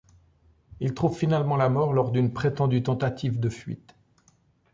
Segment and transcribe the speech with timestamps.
[0.79, 3.93] Il trouve finalement la mort lors d'une prétendue tentative de fuite.